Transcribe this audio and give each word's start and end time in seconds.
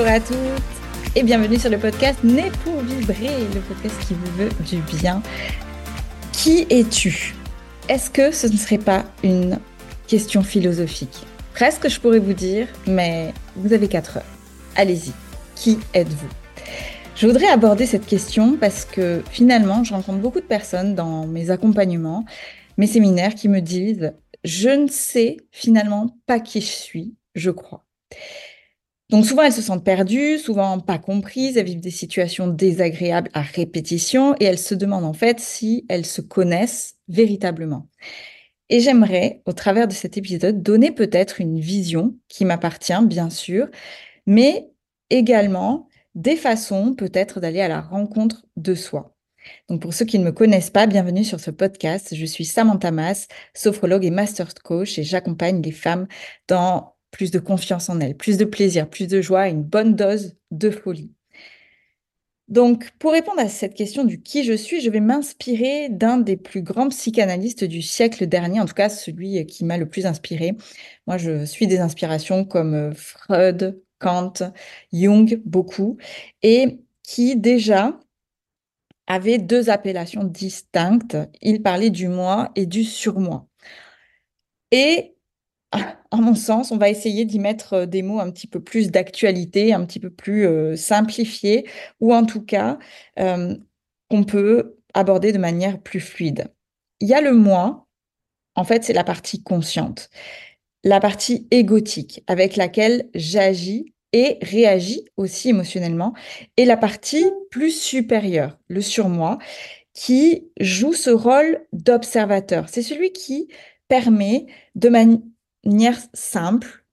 Bonjour 0.00 0.14
à 0.14 0.20
toutes 0.20 1.14
et 1.14 1.22
bienvenue 1.22 1.58
sur 1.58 1.68
le 1.68 1.76
podcast 1.76 2.24
Né 2.24 2.44
pour 2.64 2.80
vibrer, 2.80 3.36
le 3.54 3.60
podcast 3.60 3.94
qui 4.08 4.14
vous 4.14 4.32
veut 4.38 4.48
du 4.64 4.80
bien. 4.96 5.22
Qui 6.32 6.66
es-tu? 6.70 7.34
Est-ce 7.86 8.08
que 8.08 8.30
ce 8.30 8.46
ne 8.46 8.56
serait 8.56 8.78
pas 8.78 9.04
une 9.22 9.60
question 10.06 10.42
philosophique? 10.42 11.26
Presque, 11.52 11.90
je 11.90 12.00
pourrais 12.00 12.18
vous 12.18 12.32
dire, 12.32 12.66
mais 12.86 13.34
vous 13.56 13.74
avez 13.74 13.88
4 13.88 14.16
heures. 14.16 14.22
Allez-y, 14.74 15.12
qui 15.54 15.78
êtes-vous? 15.92 16.30
Je 17.14 17.26
voudrais 17.26 17.48
aborder 17.48 17.84
cette 17.84 18.06
question 18.06 18.56
parce 18.56 18.86
que 18.86 19.22
finalement, 19.30 19.84
je 19.84 19.92
rencontre 19.92 20.20
beaucoup 20.20 20.40
de 20.40 20.46
personnes 20.46 20.94
dans 20.94 21.26
mes 21.26 21.50
accompagnements, 21.50 22.24
mes 22.78 22.86
séminaires 22.86 23.34
qui 23.34 23.50
me 23.50 23.60
disent 23.60 24.14
je 24.44 24.70
ne 24.70 24.88
sais 24.88 25.36
finalement 25.50 26.16
pas 26.24 26.40
qui 26.40 26.62
je 26.62 26.72
suis, 26.72 27.16
je 27.34 27.50
crois. 27.50 27.84
Donc 29.10 29.26
souvent, 29.26 29.42
elles 29.42 29.52
se 29.52 29.60
sentent 29.60 29.84
perdues, 29.84 30.38
souvent 30.38 30.78
pas 30.78 30.98
comprises, 30.98 31.56
elles 31.56 31.66
vivent 31.66 31.80
des 31.80 31.90
situations 31.90 32.46
désagréables 32.46 33.28
à 33.34 33.42
répétition 33.42 34.36
et 34.38 34.44
elles 34.44 34.58
se 34.58 34.76
demandent 34.76 35.04
en 35.04 35.12
fait 35.12 35.40
si 35.40 35.84
elles 35.88 36.06
se 36.06 36.20
connaissent 36.20 36.94
véritablement. 37.08 37.88
Et 38.68 38.78
j'aimerais, 38.78 39.42
au 39.46 39.52
travers 39.52 39.88
de 39.88 39.92
cet 39.92 40.16
épisode, 40.16 40.62
donner 40.62 40.92
peut-être 40.92 41.40
une 41.40 41.58
vision 41.58 42.14
qui 42.28 42.44
m'appartient, 42.44 43.02
bien 43.02 43.30
sûr, 43.30 43.66
mais 44.26 44.70
également 45.10 45.88
des 46.14 46.36
façons 46.36 46.94
peut-être 46.94 47.40
d'aller 47.40 47.60
à 47.60 47.68
la 47.68 47.80
rencontre 47.80 48.46
de 48.56 48.76
soi. 48.76 49.16
Donc 49.68 49.82
pour 49.82 49.92
ceux 49.92 50.04
qui 50.04 50.20
ne 50.20 50.24
me 50.24 50.30
connaissent 50.30 50.70
pas, 50.70 50.86
bienvenue 50.86 51.24
sur 51.24 51.40
ce 51.40 51.50
podcast. 51.50 52.14
Je 52.14 52.26
suis 52.26 52.44
Samantha 52.44 52.92
Mas, 52.92 53.26
sophrologue 53.54 54.04
et 54.04 54.10
master 54.10 54.54
coach 54.62 55.00
et 55.00 55.02
j'accompagne 55.02 55.62
les 55.62 55.72
femmes 55.72 56.06
dans 56.46 56.94
plus 57.10 57.30
de 57.30 57.38
confiance 57.38 57.88
en 57.88 58.00
elles, 58.00 58.16
plus 58.16 58.36
de 58.38 58.44
plaisir, 58.44 58.88
plus 58.88 59.06
de 59.06 59.20
joie, 59.20 59.48
une 59.48 59.62
bonne 59.62 59.96
dose 59.96 60.36
de 60.50 60.70
folie. 60.70 61.12
Donc, 62.48 62.90
pour 62.98 63.12
répondre 63.12 63.40
à 63.40 63.48
cette 63.48 63.74
question 63.74 64.04
du 64.04 64.20
qui 64.20 64.42
je 64.42 64.54
suis, 64.54 64.80
je 64.80 64.90
vais 64.90 64.98
m'inspirer 64.98 65.88
d'un 65.88 66.18
des 66.18 66.36
plus 66.36 66.62
grands 66.62 66.88
psychanalystes 66.88 67.62
du 67.62 67.80
siècle 67.80 68.26
dernier, 68.26 68.60
en 68.60 68.66
tout 68.66 68.74
cas 68.74 68.88
celui 68.88 69.46
qui 69.46 69.64
m'a 69.64 69.78
le 69.78 69.88
plus 69.88 70.04
inspiré. 70.04 70.56
Moi, 71.06 71.16
je 71.16 71.44
suis 71.44 71.68
des 71.68 71.78
inspirations 71.78 72.44
comme 72.44 72.74
euh, 72.74 72.92
Freud, 72.92 73.80
Kant, 74.00 74.32
Jung, 74.92 75.40
beaucoup, 75.44 75.96
et 76.42 76.80
qui 77.04 77.36
déjà 77.36 78.00
avait 79.06 79.38
deux 79.38 79.70
appellations 79.70 80.24
distinctes. 80.24 81.16
Il 81.42 81.62
parlait 81.62 81.90
du 81.90 82.08
moi 82.08 82.50
et 82.56 82.66
du 82.66 82.82
surmoi. 82.82 83.46
Et 84.72 85.14
à 86.10 86.16
mon 86.16 86.34
sens, 86.34 86.72
on 86.72 86.76
va 86.76 86.88
essayer 86.88 87.24
d'y 87.24 87.38
mettre 87.38 87.74
euh, 87.74 87.86
des 87.86 88.02
mots 88.02 88.20
un 88.20 88.30
petit 88.30 88.46
peu 88.46 88.60
plus 88.60 88.90
d'actualité, 88.90 89.72
un 89.72 89.84
petit 89.84 90.00
peu 90.00 90.10
plus 90.10 90.46
euh, 90.46 90.76
simplifiés, 90.76 91.66
ou 92.00 92.14
en 92.14 92.24
tout 92.24 92.42
cas 92.42 92.78
euh, 93.18 93.54
qu'on 94.08 94.24
peut 94.24 94.76
aborder 94.94 95.32
de 95.32 95.38
manière 95.38 95.80
plus 95.80 96.00
fluide. 96.00 96.48
Il 97.00 97.08
y 97.08 97.14
a 97.14 97.20
le 97.20 97.32
moi, 97.32 97.86
en 98.56 98.64
fait, 98.64 98.84
c'est 98.84 98.92
la 98.92 99.04
partie 99.04 99.42
consciente, 99.42 100.10
la 100.84 101.00
partie 101.00 101.46
égotique 101.50 102.22
avec 102.26 102.56
laquelle 102.56 103.08
j'agis 103.14 103.94
et 104.12 104.38
réagis 104.42 105.04
aussi 105.16 105.50
émotionnellement, 105.50 106.14
et 106.56 106.64
la 106.64 106.76
partie 106.76 107.24
plus 107.50 107.70
supérieure, 107.70 108.58
le 108.66 108.80
surmoi, 108.80 109.38
qui 109.94 110.50
joue 110.58 110.94
ce 110.94 111.10
rôle 111.10 111.64
d'observateur. 111.72 112.68
C'est 112.68 112.82
celui 112.82 113.12
qui 113.12 113.48
permet 113.86 114.46
de, 114.74 114.88
manière 115.64 115.98
simple, 116.14 116.84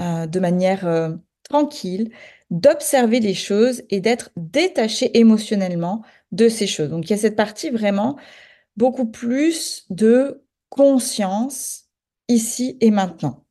euh, 0.00 0.26
de 0.26 0.40
manière 0.40 0.86
euh, 0.86 1.10
tranquille, 1.44 2.10
d'observer 2.50 3.20
les 3.20 3.34
choses 3.34 3.82
et 3.90 4.00
d'être 4.00 4.30
détaché 4.36 5.18
émotionnellement 5.18 6.02
de 6.32 6.48
ces 6.48 6.66
choses. 6.66 6.90
Donc 6.90 7.06
il 7.06 7.10
y 7.10 7.14
a 7.14 7.18
cette 7.18 7.36
partie 7.36 7.70
vraiment 7.70 8.16
beaucoup 8.76 9.06
plus 9.06 9.86
de 9.90 10.44
conscience 10.68 11.84
ici 12.28 12.76
et 12.80 12.90
maintenant. 12.90 13.44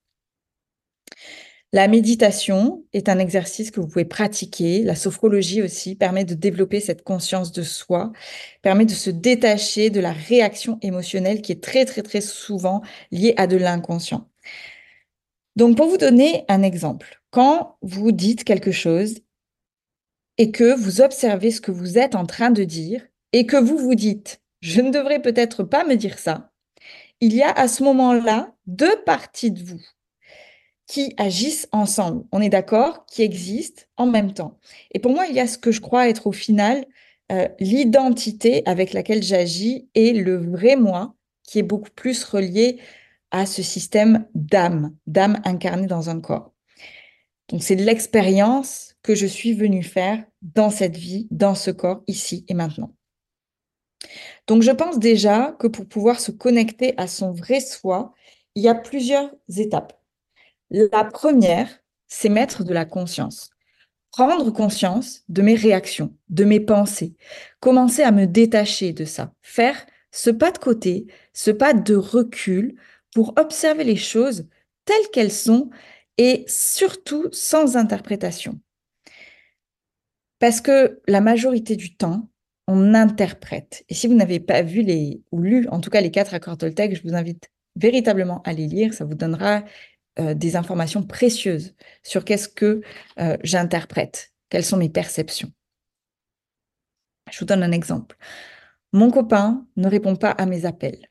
La 1.74 1.90
méditation 1.90 2.86
est 2.94 3.10
un 3.10 3.20
exercice 3.20 3.72
que 3.72 3.82
vous 3.82 3.88
pouvez 3.88 4.06
pratiquer. 4.06 4.84
La 4.84 4.96
sophrologie 4.96 5.62
aussi 5.62 5.96
permet 5.96 6.24
de 6.24 6.34
développer 6.34 6.80
cette 6.80 7.04
conscience 7.04 7.52
de 7.52 7.62
soi, 7.62 8.14
permet 8.62 8.86
de 8.86 8.94
se 8.94 9.10
détacher 9.10 9.90
de 9.90 10.00
la 10.00 10.14
réaction 10.14 10.80
émotionnelle 10.82 11.42
qui 11.42 11.52
est 11.52 11.62
très, 11.62 11.84
très, 11.84 12.04
très 12.04 12.22
souvent 12.22 12.82
liée 13.12 13.34
à 13.36 13.48
de 13.48 13.58
l'inconscient. 13.58 14.30
Donc, 15.58 15.76
pour 15.76 15.88
vous 15.88 15.98
donner 15.98 16.46
un 16.50 16.62
exemple, 16.62 17.20
quand 17.32 17.80
vous 17.82 18.12
dites 18.12 18.44
quelque 18.44 18.72
chose 18.72 19.16
et 20.38 20.52
que 20.52 20.76
vous 20.76 21.02
observez 21.02 21.50
ce 21.50 21.62
que 21.62 21.72
vous 21.72 21.98
êtes 21.98 22.14
en 22.14 22.28
train 22.28 22.52
de 22.52 22.64
dire 22.64 23.04
et 23.34 23.48
que 23.48 23.58
vous 23.58 23.80
vous 23.80 23.96
dites, 23.96 24.40
je 24.62 24.82
ne 24.82 24.92
devrais 24.92 25.20
peut-être 25.20 25.64
pas 25.64 25.84
me 25.84 25.96
dire 25.96 26.20
ça, 26.20 26.52
il 27.22 27.34
y 27.34 27.42
a 27.42 27.50
à 27.50 27.68
ce 27.68 27.82
moment-là 27.86 28.54
deux 28.68 29.02
parties 29.04 29.50
de 29.50 29.64
vous 29.64 29.82
qui 30.86 31.16
agissent 31.18 31.68
ensemble, 31.72 32.24
on 32.32 32.40
est 32.40 32.50
d'accord, 32.50 33.08
qui 33.08 33.24
existent 33.24 33.82
en 33.98 34.06
même 34.06 34.34
temps. 34.34 34.60
Et 34.92 35.00
pour 35.00 35.12
moi, 35.12 35.26
il 35.26 35.36
y 35.36 35.40
a 35.40 35.48
ce 35.48 35.58
que 35.58 35.72
je 35.72 35.82
crois 35.82 36.08
être 36.08 36.28
au 36.28 36.32
final 36.32 36.86
euh, 37.32 37.48
l'identité 37.60 38.62
avec 38.68 38.94
laquelle 38.94 39.24
j'agis 39.24 39.90
et 39.96 40.14
le 40.14 40.38
vrai 40.38 40.76
moi 40.76 41.16
qui 41.42 41.58
est 41.58 41.64
beaucoup 41.64 41.90
plus 41.90 42.24
relié 42.24 42.80
à 43.32 43.46
ce 43.46 43.62
système 43.62 44.28
d'âme, 44.34 44.96
d'âme 45.06 45.42
incarnée 45.46 45.88
dans 45.88 46.10
un 46.10 46.22
corps. 46.22 46.54
Donc 47.50 47.64
c'est 47.64 47.76
l'expérience 47.76 48.96
que 49.04 49.16
je 49.16 49.26
suis 49.26 49.54
venue 49.54 49.84
faire 49.84 50.24
dans 50.42 50.70
cette 50.70 50.98
vie, 50.98 51.28
dans 51.32 51.56
ce 51.56 51.72
corps, 51.72 52.04
ici 52.08 52.46
et 52.48 52.54
maintenant. 52.54 52.94
Donc 54.48 54.62
je 54.64 54.72
pense 54.72 55.00
déjà 55.00 55.56
que 55.60 55.68
pour 55.68 55.88
pouvoir 55.88 56.20
se 56.20 56.32
connecter 56.32 56.94
à 56.98 57.08
son 57.08 57.32
vrai 57.32 57.60
soi, 57.60 58.14
il 58.56 58.64
y 58.64 58.68
a 58.68 58.76
plusieurs 58.76 59.34
étapes. 59.56 60.00
La 60.70 61.06
première, 61.06 61.70
c'est 62.08 62.30
mettre 62.30 62.64
de 62.64 62.74
la 62.74 62.86
conscience. 62.86 63.50
Prendre 64.12 64.52
conscience 64.52 65.24
de 65.30 65.42
mes 65.42 65.56
réactions, 65.56 66.16
de 66.30 66.44
mes 66.44 66.60
pensées, 66.60 67.14
commencer 67.60 68.04
à 68.04 68.12
me 68.12 68.26
détacher 68.26 68.94
de 68.94 69.06
ça, 69.06 69.34
faire 69.42 69.86
ce 70.12 70.30
pas 70.30 70.52
de 70.52 70.58
côté, 70.58 71.08
ce 71.34 71.52
pas 71.52 71.74
de 71.74 71.96
recul 71.96 72.76
pour 73.18 73.34
observer 73.40 73.84
les 73.84 73.96
choses 73.96 74.48
telles 74.86 75.10
qu'elles 75.12 75.32
sont 75.32 75.72
et 76.20 76.46
surtout 76.48 77.26
sans 77.32 77.76
interprétation. 77.76 78.60
Parce 80.38 80.62
que 80.62 81.02
la 81.08 81.20
majorité 81.20 81.76
du 81.76 81.98
temps, 81.98 82.30
on 82.68 82.94
interprète. 82.94 83.84
Et 83.90 83.96
si 83.96 84.06
vous 84.06 84.14
n'avez 84.14 84.40
pas 84.40 84.62
vu 84.62 84.84
les, 84.84 85.24
ou 85.32 85.42
lu 85.42 85.68
en 85.70 85.80
tout 85.80 85.90
cas 85.90 86.00
les 86.00 86.12
quatre 86.12 86.36
accords 86.36 86.60
Toltec, 86.60 86.96
je 86.96 87.02
vous 87.02 87.16
invite 87.16 87.50
véritablement 87.76 88.44
à 88.44 88.54
les 88.54 88.68
lire. 88.68 88.94
Ça 88.94 89.04
vous 89.04 89.16
donnera 89.16 89.64
euh, 90.20 90.36
des 90.36 90.56
informations 90.56 91.02
précieuses 91.02 91.74
sur 92.04 92.24
qu'est-ce 92.24 92.48
que 92.48 92.82
euh, 93.20 93.36
j'interprète, 93.44 94.32
quelles 94.50 94.64
sont 94.64 94.78
mes 94.78 94.90
perceptions. 94.90 95.52
Je 97.32 97.40
vous 97.40 97.46
donne 97.46 97.64
un 97.64 97.72
exemple. 97.72 98.16
Mon 98.94 99.10
copain 99.10 99.66
ne 99.76 99.88
répond 99.88 100.16
pas 100.16 100.30
à 100.30 100.46
mes 100.46 100.66
appels 100.66 101.07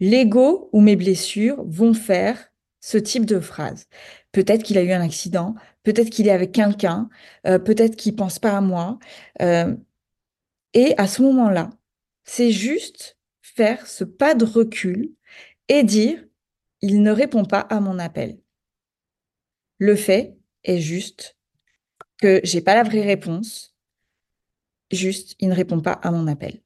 l'ego 0.00 0.68
ou 0.72 0.80
mes 0.80 0.96
blessures 0.96 1.62
vont 1.64 1.94
faire 1.94 2.50
ce 2.80 2.98
type 2.98 3.26
de 3.26 3.40
phrase. 3.40 3.86
Peut-être 4.32 4.62
qu'il 4.62 4.78
a 4.78 4.82
eu 4.82 4.92
un 4.92 5.00
accident, 5.00 5.54
peut-être 5.82 6.10
qu'il 6.10 6.28
est 6.28 6.32
avec 6.32 6.52
quelqu'un, 6.52 7.08
euh, 7.46 7.58
peut-être 7.58 7.96
qu'il 7.96 8.14
pense 8.14 8.38
pas 8.38 8.56
à 8.56 8.60
moi. 8.60 8.98
Euh, 9.42 9.74
et 10.74 10.94
à 10.98 11.06
ce 11.06 11.22
moment-là, 11.22 11.70
c'est 12.24 12.52
juste 12.52 13.18
faire 13.42 13.86
ce 13.86 14.04
pas 14.04 14.34
de 14.34 14.44
recul 14.44 15.12
et 15.68 15.82
dire 15.82 16.24
il 16.80 17.02
ne 17.02 17.10
répond 17.10 17.44
pas 17.44 17.60
à 17.60 17.80
mon 17.80 17.98
appel. 17.98 18.38
Le 19.78 19.96
fait 19.96 20.36
est 20.64 20.78
juste 20.78 21.36
que 22.18 22.40
j'ai 22.44 22.60
pas 22.60 22.74
la 22.74 22.82
vraie 22.82 23.02
réponse. 23.02 23.74
Juste, 24.90 25.34
il 25.38 25.48
ne 25.48 25.54
répond 25.54 25.80
pas 25.80 25.92
à 25.92 26.10
mon 26.10 26.26
appel. 26.26 26.62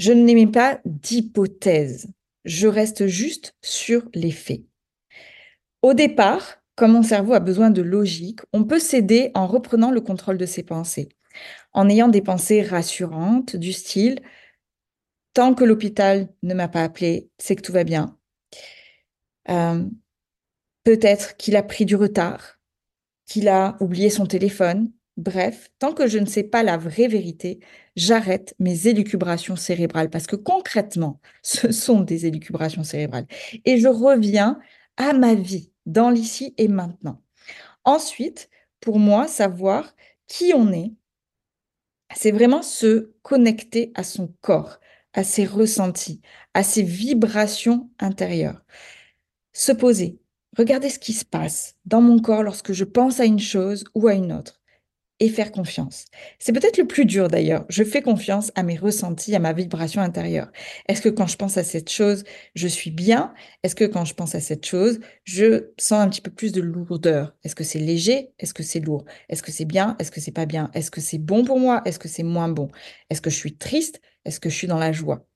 Je 0.00 0.14
n'émets 0.14 0.46
pas 0.46 0.80
d'hypothèse. 0.86 2.08
Je 2.46 2.68
reste 2.68 3.06
juste 3.06 3.54
sur 3.60 4.08
les 4.14 4.30
faits. 4.30 4.62
Au 5.82 5.92
départ, 5.92 6.56
comme 6.74 6.92
mon 6.92 7.02
cerveau 7.02 7.34
a 7.34 7.40
besoin 7.40 7.68
de 7.68 7.82
logique, 7.82 8.40
on 8.54 8.64
peut 8.64 8.78
s'aider 8.78 9.30
en 9.34 9.46
reprenant 9.46 9.90
le 9.90 10.00
contrôle 10.00 10.38
de 10.38 10.46
ses 10.46 10.62
pensées, 10.62 11.10
en 11.74 11.86
ayant 11.90 12.08
des 12.08 12.22
pensées 12.22 12.62
rassurantes 12.62 13.56
du 13.56 13.74
style 13.74 14.20
Tant 15.34 15.54
que 15.54 15.64
l'hôpital 15.64 16.28
ne 16.42 16.54
m'a 16.54 16.66
pas 16.66 16.82
appelé, 16.82 17.30
c'est 17.36 17.54
que 17.54 17.62
tout 17.62 17.72
va 17.72 17.84
bien. 17.84 18.18
Euh, 19.50 19.84
peut-être 20.82 21.36
qu'il 21.36 21.56
a 21.56 21.62
pris 21.62 21.84
du 21.84 21.94
retard, 21.94 22.58
qu'il 23.26 23.48
a 23.48 23.76
oublié 23.80 24.08
son 24.08 24.24
téléphone, 24.24 24.90
Bref, 25.20 25.70
tant 25.78 25.92
que 25.92 26.06
je 26.06 26.18
ne 26.18 26.24
sais 26.24 26.44
pas 26.44 26.62
la 26.62 26.78
vraie 26.78 27.06
vérité, 27.06 27.60
j'arrête 27.94 28.54
mes 28.58 28.86
élucubrations 28.86 29.54
cérébrales 29.54 30.08
parce 30.08 30.26
que 30.26 30.34
concrètement, 30.34 31.20
ce 31.42 31.72
sont 31.72 32.00
des 32.00 32.24
élucubrations 32.24 32.84
cérébrales. 32.84 33.26
Et 33.66 33.78
je 33.78 33.88
reviens 33.88 34.58
à 34.96 35.12
ma 35.12 35.34
vie 35.34 35.72
dans 35.84 36.08
l'ici 36.08 36.54
et 36.56 36.68
maintenant. 36.68 37.22
Ensuite, 37.84 38.48
pour 38.80 38.98
moi, 38.98 39.28
savoir 39.28 39.94
qui 40.26 40.52
on 40.54 40.72
est, 40.72 40.94
c'est 42.16 42.30
vraiment 42.30 42.62
se 42.62 43.12
connecter 43.20 43.92
à 43.94 44.04
son 44.04 44.34
corps, 44.40 44.80
à 45.12 45.22
ses 45.22 45.44
ressentis, 45.44 46.22
à 46.54 46.62
ses 46.62 46.82
vibrations 46.82 47.90
intérieures. 47.98 48.64
Se 49.52 49.72
poser, 49.72 50.18
regarder 50.56 50.88
ce 50.88 50.98
qui 50.98 51.12
se 51.12 51.26
passe 51.26 51.76
dans 51.84 52.00
mon 52.00 52.20
corps 52.20 52.42
lorsque 52.42 52.72
je 52.72 52.84
pense 52.84 53.20
à 53.20 53.26
une 53.26 53.38
chose 53.38 53.84
ou 53.94 54.08
à 54.08 54.14
une 54.14 54.32
autre 54.32 54.59
et 55.20 55.28
faire 55.28 55.52
confiance. 55.52 56.06
C'est 56.38 56.52
peut-être 56.52 56.78
le 56.78 56.86
plus 56.86 57.04
dur 57.04 57.28
d'ailleurs. 57.28 57.66
Je 57.68 57.84
fais 57.84 58.00
confiance 58.00 58.50
à 58.54 58.62
mes 58.62 58.76
ressentis, 58.76 59.34
à 59.34 59.38
ma 59.38 59.52
vibration 59.52 60.00
intérieure. 60.00 60.50
Est-ce 60.88 61.02
que 61.02 61.10
quand 61.10 61.26
je 61.26 61.36
pense 61.36 61.58
à 61.58 61.62
cette 61.62 61.90
chose, 61.90 62.24
je 62.54 62.66
suis 62.66 62.90
bien 62.90 63.34
Est-ce 63.62 63.74
que 63.74 63.84
quand 63.84 64.06
je 64.06 64.14
pense 64.14 64.34
à 64.34 64.40
cette 64.40 64.64
chose, 64.64 64.98
je 65.24 65.72
sens 65.78 66.00
un 66.00 66.08
petit 66.08 66.22
peu 66.22 66.30
plus 66.30 66.52
de 66.52 66.62
lourdeur 66.62 67.34
Est-ce 67.44 67.54
que 67.54 67.64
c'est 67.64 67.78
léger 67.78 68.30
Est-ce 68.38 68.54
que 68.54 68.62
c'est 68.62 68.80
lourd 68.80 69.04
Est-ce 69.28 69.42
que 69.42 69.52
c'est 69.52 69.66
bien 69.66 69.94
Est-ce 69.98 70.10
que 70.10 70.20
c'est 70.20 70.32
pas 70.32 70.46
bien 70.46 70.70
Est-ce 70.72 70.90
que 70.90 71.02
c'est 71.02 71.18
bon 71.18 71.44
pour 71.44 71.60
moi 71.60 71.82
Est-ce 71.84 71.98
que 71.98 72.08
c'est 72.08 72.22
moins 72.22 72.48
bon 72.48 72.68
Est-ce 73.10 73.20
que 73.20 73.30
je 73.30 73.36
suis 73.36 73.56
triste 73.56 74.00
Est-ce 74.24 74.40
que 74.40 74.48
je 74.48 74.54
suis 74.54 74.68
dans 74.68 74.78
la 74.78 74.92
joie 74.92 75.26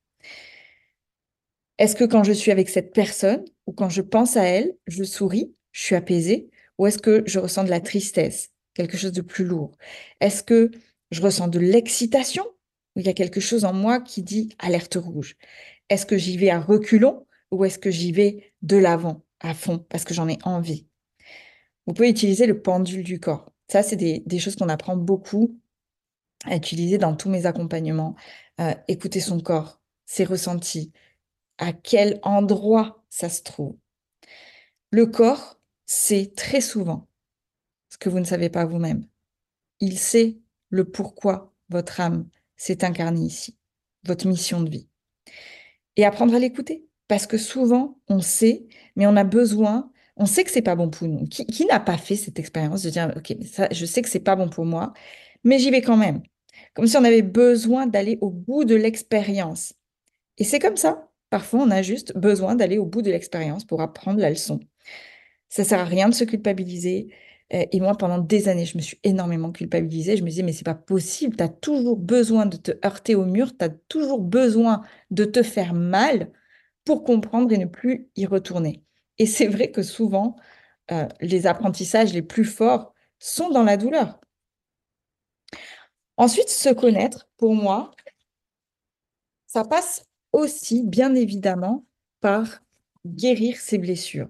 Est-ce 1.78 1.94
que 1.94 2.04
quand 2.04 2.24
je 2.24 2.32
suis 2.32 2.50
avec 2.50 2.70
cette 2.70 2.94
personne 2.94 3.44
ou 3.66 3.72
quand 3.72 3.90
je 3.90 4.00
pense 4.00 4.38
à 4.38 4.44
elle, 4.44 4.72
je 4.86 5.04
souris, 5.04 5.54
je 5.72 5.82
suis 5.82 5.94
apaisée 5.94 6.48
Ou 6.78 6.86
est-ce 6.86 6.98
que 6.98 7.22
je 7.26 7.38
ressens 7.38 7.64
de 7.64 7.70
la 7.70 7.80
tristesse 7.80 8.53
quelque 8.74 8.96
chose 8.96 9.12
de 9.12 9.22
plus 9.22 9.44
lourd 9.44 9.76
Est-ce 10.20 10.42
que 10.42 10.70
je 11.10 11.22
ressens 11.22 11.48
de 11.48 11.58
l'excitation 11.58 12.44
ou 12.96 13.00
il 13.00 13.06
y 13.06 13.08
a 13.08 13.14
quelque 13.14 13.40
chose 13.40 13.64
en 13.64 13.72
moi 13.72 14.00
qui 14.00 14.22
dit 14.22 14.54
alerte 14.58 14.94
rouge 14.94 15.36
Est-ce 15.88 16.06
que 16.06 16.16
j'y 16.16 16.36
vais 16.36 16.50
à 16.50 16.60
reculons 16.60 17.26
ou 17.50 17.64
est-ce 17.64 17.78
que 17.78 17.90
j'y 17.90 18.12
vais 18.12 18.52
de 18.62 18.76
l'avant, 18.76 19.24
à 19.40 19.54
fond, 19.54 19.78
parce 19.88 20.04
que 20.04 20.14
j'en 20.14 20.28
ai 20.28 20.38
envie? 20.44 20.86
Vous 21.86 21.94
pouvez 21.94 22.10
utiliser 22.10 22.46
le 22.46 22.60
pendule 22.60 23.04
du 23.04 23.20
corps. 23.20 23.52
Ça, 23.68 23.82
c'est 23.82 23.96
des, 23.96 24.38
choses 24.38 24.56
qu'on 24.56 24.68
apprend 24.68 24.96
beaucoup 24.96 25.58
à 26.44 26.56
utiliser 26.56 26.98
dans 26.98 27.14
tous 27.14 27.30
mes 27.30 27.46
accompagnements. 27.46 28.14
Euh, 28.60 28.74
écouter 28.88 29.20
son 29.20 29.40
corps, 29.40 29.80
ses 30.06 30.24
ressentis, 30.24 30.92
à 31.58 31.72
quel 31.72 32.20
endroit 32.22 33.04
ça 33.10 33.28
se 33.28 33.42
trouve. 33.42 33.76
Le 34.90 35.06
corps, 35.06 35.60
c'est 35.86 36.34
très 36.34 36.60
souvent 36.60 37.08
ce 37.94 37.98
que 37.98 38.08
vous 38.08 38.18
ne 38.18 38.24
savez 38.24 38.48
pas 38.48 38.64
vous-même. 38.64 39.06
Il 39.78 40.00
sait 40.00 40.36
le 40.68 40.84
pourquoi 40.84 41.54
votre 41.68 42.00
âme 42.00 42.26
s'est 42.56 42.84
incarnée 42.84 43.26
ici, 43.26 43.56
votre 44.02 44.26
mission 44.26 44.60
de 44.60 44.68
vie. 44.68 44.88
Et 45.94 46.04
apprendre 46.04 46.34
à 46.34 46.40
l'écouter. 46.40 46.88
Parce 47.06 47.28
que 47.28 47.38
souvent, 47.38 48.00
on 48.08 48.20
sait, 48.20 48.66
mais 48.96 49.06
on 49.06 49.14
a 49.14 49.22
besoin, 49.22 49.92
on 50.16 50.26
sait 50.26 50.42
que 50.42 50.50
c'est 50.50 50.60
pas 50.60 50.74
bon 50.74 50.90
pour 50.90 51.06
nous. 51.06 51.28
Qui, 51.28 51.66
n'a 51.66 51.78
pas 51.78 51.96
fait 51.96 52.16
cette 52.16 52.40
expérience 52.40 52.82
de 52.82 52.90
dire, 52.90 53.12
OK, 53.14 53.32
ça, 53.44 53.68
je 53.70 53.86
sais 53.86 54.02
que 54.02 54.08
c'est 54.08 54.18
pas 54.18 54.34
bon 54.34 54.48
pour 54.48 54.64
moi, 54.64 54.92
mais 55.44 55.60
j'y 55.60 55.70
vais 55.70 55.82
quand 55.82 55.96
même. 55.96 56.20
Comme 56.74 56.88
si 56.88 56.96
on 56.96 57.04
avait 57.04 57.22
besoin 57.22 57.86
d'aller 57.86 58.18
au 58.20 58.30
bout 58.30 58.64
de 58.64 58.74
l'expérience. 58.74 59.72
Et 60.38 60.42
c'est 60.42 60.58
comme 60.58 60.76
ça. 60.76 61.12
Parfois, 61.30 61.60
on 61.60 61.70
a 61.70 61.82
juste 61.82 62.18
besoin 62.18 62.56
d'aller 62.56 62.78
au 62.78 62.86
bout 62.86 63.02
de 63.02 63.12
l'expérience 63.12 63.64
pour 63.64 63.82
apprendre 63.82 64.18
la 64.18 64.30
leçon. 64.30 64.58
Ça 65.48 65.62
sert 65.62 65.78
à 65.78 65.84
rien 65.84 66.08
de 66.08 66.14
se 66.14 66.24
culpabiliser. 66.24 67.14
Et 67.50 67.78
moi, 67.78 67.94
pendant 67.94 68.18
des 68.18 68.48
années, 68.48 68.64
je 68.64 68.76
me 68.76 68.82
suis 68.82 68.98
énormément 69.04 69.52
culpabilisée. 69.52 70.16
Je 70.16 70.24
me 70.24 70.28
disais, 70.28 70.42
mais 70.42 70.52
c'est 70.52 70.64
pas 70.64 70.74
possible, 70.74 71.36
tu 71.36 71.44
as 71.44 71.48
toujours 71.48 71.96
besoin 71.96 72.46
de 72.46 72.56
te 72.56 72.72
heurter 72.84 73.14
au 73.14 73.26
mur, 73.26 73.56
tu 73.56 73.64
as 73.64 73.68
toujours 73.68 74.20
besoin 74.20 74.82
de 75.10 75.24
te 75.24 75.42
faire 75.42 75.74
mal 75.74 76.32
pour 76.84 77.04
comprendre 77.04 77.52
et 77.52 77.58
ne 77.58 77.66
plus 77.66 78.08
y 78.16 78.26
retourner. 78.26 78.82
Et 79.18 79.26
c'est 79.26 79.46
vrai 79.46 79.70
que 79.70 79.82
souvent, 79.82 80.36
euh, 80.90 81.06
les 81.20 81.46
apprentissages 81.46 82.12
les 82.12 82.22
plus 82.22 82.44
forts 82.44 82.92
sont 83.18 83.50
dans 83.50 83.62
la 83.62 83.76
douleur. 83.76 84.20
Ensuite, 86.16 86.48
se 86.48 86.70
connaître, 86.70 87.28
pour 87.36 87.54
moi, 87.54 87.90
ça 89.46 89.64
passe 89.64 90.06
aussi, 90.32 90.82
bien 90.82 91.14
évidemment, 91.14 91.84
par 92.20 92.62
guérir 93.06 93.58
ses 93.58 93.78
blessures, 93.78 94.28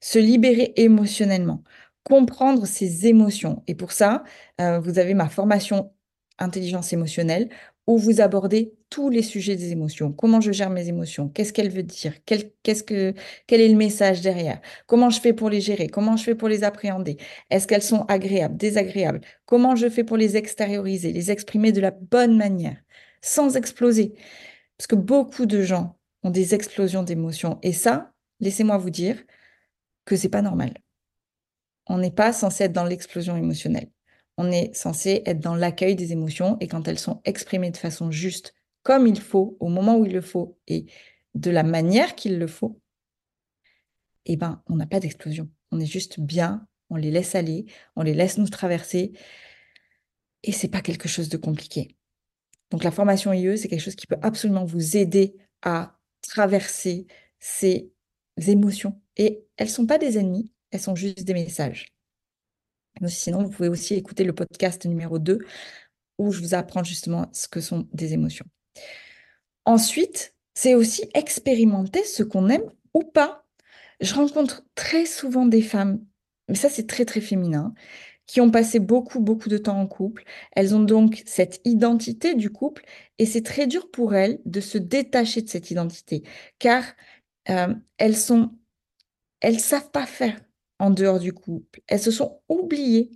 se 0.00 0.18
libérer 0.18 0.72
émotionnellement 0.76 1.62
comprendre 2.06 2.66
ses 2.66 3.08
émotions. 3.08 3.64
Et 3.66 3.74
pour 3.74 3.90
ça, 3.90 4.22
euh, 4.60 4.78
vous 4.78 5.00
avez 5.00 5.12
ma 5.12 5.28
formation 5.28 5.92
intelligence 6.38 6.92
émotionnelle 6.92 7.48
où 7.88 7.98
vous 7.98 8.20
abordez 8.20 8.74
tous 8.90 9.10
les 9.10 9.22
sujets 9.22 9.56
des 9.56 9.72
émotions. 9.72 10.12
Comment 10.12 10.40
je 10.40 10.52
gère 10.52 10.70
mes 10.70 10.88
émotions? 10.88 11.28
Qu'est-ce 11.28 11.52
qu'elle 11.52 11.70
veut 11.70 11.82
dire? 11.82 12.14
Quel 12.24 12.52
est 12.64 13.68
le 13.68 13.74
message 13.74 14.20
derrière? 14.20 14.60
Comment 14.86 15.10
je 15.10 15.20
fais 15.20 15.32
pour 15.32 15.50
les 15.50 15.60
gérer? 15.60 15.88
Comment 15.88 16.16
je 16.16 16.22
fais 16.22 16.36
pour 16.36 16.48
les 16.48 16.62
appréhender? 16.62 17.16
Est-ce 17.50 17.66
qu'elles 17.66 17.82
sont 17.82 18.04
agréables, 18.06 18.56
désagréables? 18.56 19.20
Comment 19.44 19.74
je 19.74 19.88
fais 19.88 20.04
pour 20.04 20.16
les 20.16 20.36
extérioriser, 20.36 21.12
les 21.12 21.32
exprimer 21.32 21.72
de 21.72 21.80
la 21.80 21.90
bonne 21.90 22.36
manière, 22.36 22.76
sans 23.20 23.56
exploser? 23.56 24.14
Parce 24.78 24.86
que 24.86 24.96
beaucoup 24.96 25.46
de 25.46 25.62
gens 25.62 25.98
ont 26.22 26.30
des 26.30 26.54
explosions 26.54 27.02
d'émotions. 27.02 27.58
Et 27.62 27.72
ça, 27.72 28.12
laissez-moi 28.38 28.78
vous 28.78 28.90
dire 28.90 29.24
que 30.04 30.14
c'est 30.14 30.28
pas 30.28 30.42
normal 30.42 30.72
on 31.86 31.98
n'est 31.98 32.10
pas 32.10 32.32
censé 32.32 32.64
être 32.64 32.72
dans 32.72 32.84
l'explosion 32.84 33.36
émotionnelle. 33.36 33.90
On 34.36 34.50
est 34.50 34.74
censé 34.74 35.22
être 35.24 35.40
dans 35.40 35.54
l'accueil 35.54 35.96
des 35.96 36.12
émotions 36.12 36.56
et 36.60 36.68
quand 36.68 36.88
elles 36.88 36.98
sont 36.98 37.20
exprimées 37.24 37.70
de 37.70 37.76
façon 37.76 38.10
juste, 38.10 38.54
comme 38.82 39.06
il 39.06 39.20
faut, 39.20 39.56
au 39.60 39.68
moment 39.68 39.96
où 39.96 40.04
il 40.04 40.12
le 40.12 40.20
faut 40.20 40.58
et 40.66 40.86
de 41.34 41.50
la 41.50 41.62
manière 41.62 42.14
qu'il 42.14 42.38
le 42.38 42.46
faut, 42.46 42.80
eh 44.26 44.36
ben, 44.36 44.62
on 44.68 44.76
n'a 44.76 44.86
pas 44.86 45.00
d'explosion. 45.00 45.48
On 45.70 45.80
est 45.80 45.86
juste 45.86 46.20
bien, 46.20 46.66
on 46.90 46.96
les 46.96 47.10
laisse 47.10 47.34
aller, 47.34 47.66
on 47.94 48.02
les 48.02 48.14
laisse 48.14 48.38
nous 48.38 48.48
traverser 48.48 49.12
et 50.42 50.52
c'est 50.52 50.68
pas 50.68 50.82
quelque 50.82 51.08
chose 51.08 51.28
de 51.28 51.36
compliqué. 51.36 51.96
Donc 52.70 52.84
la 52.84 52.90
formation 52.90 53.32
IE, 53.32 53.56
c'est 53.56 53.68
quelque 53.68 53.80
chose 53.80 53.96
qui 53.96 54.06
peut 54.06 54.18
absolument 54.22 54.64
vous 54.64 54.96
aider 54.96 55.36
à 55.62 55.98
traverser 56.22 57.06
ces 57.38 57.92
émotions 58.36 59.00
et 59.16 59.44
elles 59.56 59.70
sont 59.70 59.86
pas 59.86 59.98
des 59.98 60.18
ennemis, 60.18 60.50
elles 60.70 60.80
sont 60.80 60.94
juste 60.94 61.24
des 61.24 61.34
messages. 61.34 61.86
Sinon, 63.08 63.42
vous 63.42 63.50
pouvez 63.50 63.68
aussi 63.68 63.94
écouter 63.94 64.24
le 64.24 64.32
podcast 64.32 64.84
numéro 64.86 65.18
2 65.18 65.38
où 66.18 66.32
je 66.32 66.40
vous 66.40 66.54
apprends 66.54 66.82
justement 66.82 67.28
ce 67.32 67.46
que 67.48 67.60
sont 67.60 67.88
des 67.92 68.14
émotions. 68.14 68.46
Ensuite, 69.66 70.34
c'est 70.54 70.74
aussi 70.74 71.04
expérimenter 71.14 72.02
ce 72.04 72.22
qu'on 72.22 72.48
aime 72.48 72.64
ou 72.94 73.02
pas. 73.02 73.46
Je 74.00 74.14
rencontre 74.14 74.64
très 74.74 75.04
souvent 75.06 75.46
des 75.46 75.62
femmes, 75.62 76.04
mais 76.48 76.54
ça 76.54 76.70
c'est 76.70 76.86
très 76.86 77.04
très 77.04 77.20
féminin, 77.20 77.74
qui 78.26 78.40
ont 78.40 78.50
passé 78.50 78.78
beaucoup 78.78 79.20
beaucoup 79.20 79.48
de 79.48 79.58
temps 79.58 79.78
en 79.78 79.86
couple. 79.86 80.24
Elles 80.52 80.74
ont 80.74 80.82
donc 80.82 81.22
cette 81.26 81.60
identité 81.64 82.34
du 82.34 82.50
couple 82.50 82.84
et 83.18 83.26
c'est 83.26 83.42
très 83.42 83.66
dur 83.66 83.90
pour 83.90 84.14
elles 84.14 84.40
de 84.46 84.60
se 84.60 84.78
détacher 84.78 85.42
de 85.42 85.48
cette 85.48 85.70
identité 85.70 86.22
car 86.58 86.84
euh, 87.50 87.74
elles 87.98 88.16
sont 88.16 88.52
elles 89.40 89.60
savent 89.60 89.90
pas 89.90 90.06
faire 90.06 90.40
en 90.78 90.90
dehors 90.90 91.18
du 91.20 91.32
couple. 91.32 91.80
Elles 91.86 92.00
se 92.00 92.10
sont 92.10 92.40
oubliées. 92.48 93.10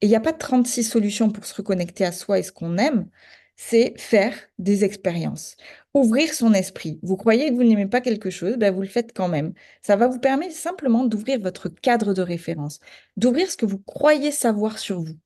Et 0.00 0.06
il 0.06 0.08
n'y 0.08 0.16
a 0.16 0.20
pas 0.20 0.32
36 0.32 0.84
solutions 0.84 1.30
pour 1.30 1.44
se 1.46 1.54
reconnecter 1.54 2.04
à 2.04 2.12
soi 2.12 2.38
et 2.38 2.42
ce 2.42 2.52
qu'on 2.52 2.76
aime. 2.78 3.08
C'est 3.56 3.94
faire 3.98 4.34
des 4.58 4.84
expériences, 4.84 5.56
ouvrir 5.94 6.34
son 6.34 6.54
esprit. 6.54 6.98
Vous 7.02 7.16
croyez 7.16 7.50
que 7.50 7.54
vous 7.54 7.62
n'aimez 7.62 7.86
pas 7.86 8.00
quelque 8.00 8.28
chose, 8.28 8.56
ben 8.56 8.74
vous 8.74 8.82
le 8.82 8.88
faites 8.88 9.12
quand 9.14 9.28
même. 9.28 9.54
Ça 9.80 9.94
va 9.94 10.08
vous 10.08 10.18
permettre 10.18 10.56
simplement 10.56 11.04
d'ouvrir 11.04 11.40
votre 11.40 11.68
cadre 11.68 12.14
de 12.14 12.22
référence, 12.22 12.80
d'ouvrir 13.16 13.48
ce 13.50 13.56
que 13.56 13.66
vous 13.66 13.78
croyez 13.78 14.32
savoir 14.32 14.78
sur 14.80 15.00
vous. 15.00 15.16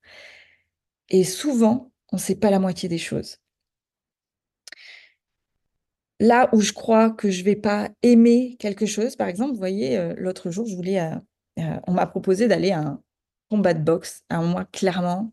Et 1.10 1.24
souvent, 1.24 1.90
on 2.12 2.16
ne 2.16 2.20
sait 2.20 2.36
pas 2.36 2.50
la 2.50 2.58
moitié 2.58 2.88
des 2.88 2.98
choses. 2.98 3.38
Là 6.20 6.48
où 6.52 6.60
je 6.60 6.72
crois 6.72 7.10
que 7.10 7.30
je 7.30 7.40
ne 7.40 7.44
vais 7.44 7.56
pas 7.56 7.90
aimer 8.02 8.56
quelque 8.58 8.86
chose, 8.86 9.14
par 9.16 9.28
exemple, 9.28 9.52
vous 9.52 9.58
voyez, 9.58 9.96
euh, 9.96 10.14
l'autre 10.16 10.50
jour, 10.50 10.66
je 10.66 10.74
voulais 10.74 11.00
euh, 11.00 11.14
euh, 11.58 11.80
on 11.86 11.92
m'a 11.92 12.06
proposé 12.06 12.48
d'aller 12.48 12.72
à 12.72 12.80
un 12.80 13.02
combat 13.50 13.74
de 13.74 13.82
boxe. 13.82 14.22
Alors 14.28 14.44
moi, 14.44 14.64
clairement, 14.72 15.32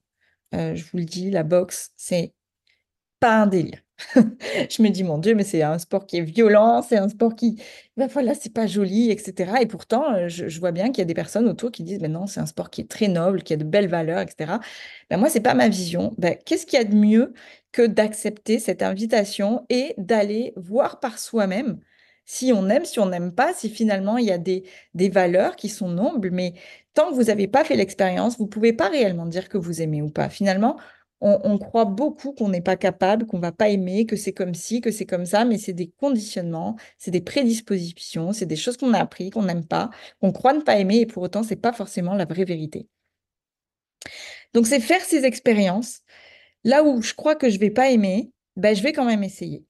euh, 0.53 0.75
je 0.75 0.83
vous 0.83 0.97
le 0.97 1.05
dis, 1.05 1.31
la 1.31 1.43
boxe, 1.43 1.91
c'est 1.95 2.33
pas 3.19 3.41
un 3.41 3.47
délire. 3.47 3.81
je 4.15 4.81
me 4.81 4.89
dis, 4.89 5.03
mon 5.03 5.17
Dieu, 5.17 5.35
mais 5.35 5.45
c'est 5.45 5.63
un 5.63 5.79
sport 5.79 6.05
qui 6.05 6.17
est 6.17 6.21
violent, 6.21 6.81
c'est 6.81 6.97
un 6.97 7.07
sport 7.07 7.35
qui, 7.35 7.61
ben 7.95 8.07
voilà, 8.07 8.33
c'est 8.35 8.53
pas 8.53 8.67
joli, 8.67 9.09
etc. 9.09 9.53
Et 9.61 9.67
pourtant, 9.67 10.13
euh, 10.13 10.27
je, 10.27 10.59
vois 10.59 10.71
bien 10.71 10.87
qu'il 10.87 10.99
y 10.99 11.01
a 11.01 11.05
des 11.05 11.13
personnes 11.13 11.47
autour 11.47 11.71
qui 11.71 11.83
disent, 11.83 12.01
mais 12.01 12.09
non, 12.09 12.27
c'est 12.27 12.41
un 12.41 12.45
sport 12.45 12.69
qui 12.69 12.81
est 12.81 12.89
très 12.89 13.07
noble, 13.07 13.43
qui 13.43 13.53
a 13.53 13.57
de 13.57 13.63
belles 13.63 13.87
valeurs, 13.87 14.19
etc. 14.19 14.59
Ben 15.09 15.17
moi, 15.17 15.29
c'est 15.29 15.41
pas 15.41 15.53
ma 15.53 15.69
vision. 15.69 16.13
Ben, 16.17 16.37
qu'est-ce 16.45 16.65
qu'il 16.65 16.77
y 16.77 16.81
a 16.81 16.85
de 16.85 16.95
mieux 16.95 17.33
que 17.71 17.87
d'accepter 17.87 18.59
cette 18.59 18.81
invitation 18.83 19.65
et 19.69 19.93
d'aller 19.97 20.53
voir 20.57 20.99
par 20.99 21.17
soi-même 21.19 21.79
si 22.25 22.51
on 22.53 22.69
aime, 22.69 22.85
si 22.85 22.99
on 22.99 23.07
n'aime 23.07 23.33
pas, 23.33 23.53
si 23.53 23.69
finalement 23.69 24.17
il 24.17 24.25
y 24.25 24.31
a 24.31 24.37
des, 24.37 24.63
des 24.93 25.09
valeurs 25.09 25.55
qui 25.55 25.69
sont 25.69 25.89
nobles, 25.89 26.31
mais 26.31 26.53
tant 26.93 27.09
que 27.09 27.15
vous 27.15 27.25
n'avez 27.25 27.47
pas 27.47 27.63
fait 27.63 27.75
l'expérience, 27.75 28.37
vous 28.37 28.45
ne 28.45 28.49
pouvez 28.49 28.73
pas 28.73 28.89
réellement 28.89 29.25
dire 29.27 29.49
que 29.49 29.57
vous 29.57 29.81
aimez 29.81 30.01
ou 30.01 30.09
pas. 30.09 30.29
Finalement, 30.29 30.77
on, 31.21 31.57
croit 31.57 31.85
beaucoup 31.85 32.33
qu'on 32.33 32.49
n'est 32.49 32.61
pas 32.61 32.75
capable, 32.75 33.25
qu'on 33.25 33.39
va 33.39 33.51
pas 33.51 33.69
aimer, 33.69 34.05
que 34.05 34.15
c'est 34.15 34.33
comme 34.33 34.53
ci, 34.53 34.81
que 34.81 34.91
c'est 34.91 35.05
comme 35.05 35.25
ça, 35.25 35.45
mais 35.45 35.57
c'est 35.57 35.73
des 35.73 35.87
conditionnements, 35.97 36.75
c'est 36.97 37.11
des 37.11 37.21
prédispositions, 37.21 38.33
c'est 38.33 38.45
des 38.45 38.55
choses 38.55 38.77
qu'on 38.77 38.93
a 38.93 38.99
appris, 38.99 39.29
qu'on 39.31 39.43
n'aime 39.43 39.65
pas, 39.65 39.89
qu'on 40.21 40.31
croit 40.31 40.53
ne 40.53 40.61
pas 40.61 40.77
aimer, 40.77 40.99
et 41.01 41.05
pour 41.05 41.23
autant, 41.23 41.41
c'est 41.41 41.55
pas 41.55 41.73
forcément 41.73 42.15
la 42.15 42.25
vraie 42.25 42.45
vérité. 42.45 42.87
Donc, 44.53 44.67
c'est 44.67 44.79
faire 44.79 45.01
ces 45.01 45.25
expériences. 45.25 46.01
Là 46.63 46.83
où 46.83 47.01
je 47.01 47.13
crois 47.13 47.35
que 47.35 47.49
je 47.49 47.59
vais 47.59 47.71
pas 47.71 47.89
aimer, 47.89 48.31
ben, 48.55 48.75
je 48.75 48.83
vais 48.83 48.93
quand 48.93 49.05
même 49.05 49.23
essayer. 49.23 49.65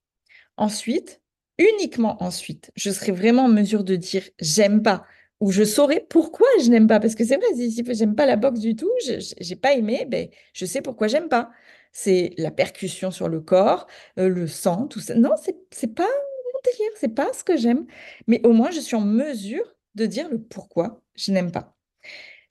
Ensuite, 0.57 1.21
uniquement 1.57 2.21
ensuite, 2.23 2.71
je 2.75 2.91
serai 2.91 3.11
vraiment 3.11 3.45
en 3.45 3.49
mesure 3.49 3.83
de 3.83 3.95
dire 3.95 4.23
j'aime 4.39 4.81
pas 4.81 5.05
ou 5.39 5.51
je 5.51 5.63
saurai 5.63 6.05
pourquoi 6.09 6.47
je 6.63 6.69
n'aime 6.69 6.87
pas. 6.87 6.99
Parce 6.99 7.15
que 7.15 7.25
c'est 7.25 7.37
vrai, 7.37 7.47
si, 7.55 7.83
j'aime 7.93 8.15
pas 8.15 8.25
la 8.25 8.35
boxe 8.35 8.59
du 8.59 8.75
tout, 8.75 8.91
je 9.05 9.49
n'ai 9.49 9.55
pas 9.55 9.73
aimé, 9.73 10.05
ben, 10.07 10.29
je 10.53 10.65
sais 10.65 10.81
pourquoi 10.81 11.07
j'aime 11.07 11.29
pas. 11.29 11.51
C'est 11.91 12.33
la 12.37 12.51
percussion 12.51 13.11
sur 13.11 13.29
le 13.29 13.41
corps, 13.41 13.87
euh, 14.19 14.27
le 14.27 14.47
sang, 14.47 14.87
tout 14.87 14.99
ça. 14.99 15.15
Non, 15.15 15.31
c'est 15.37 15.95
pas 15.95 16.03
mon 16.03 16.59
délire, 16.63 16.91
c'est 16.99 17.13
pas 17.15 17.31
ce 17.33 17.43
que 17.43 17.57
j'aime. 17.57 17.85
Mais 18.27 18.45
au 18.45 18.53
moins, 18.53 18.71
je 18.71 18.79
suis 18.79 18.95
en 18.95 19.01
mesure 19.01 19.75
de 19.95 20.05
dire 20.05 20.29
le 20.29 20.41
pourquoi 20.41 21.01
je 21.15 21.31
n'aime 21.31 21.51
pas. 21.51 21.75